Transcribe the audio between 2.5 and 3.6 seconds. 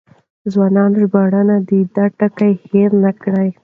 هېر نه کړي.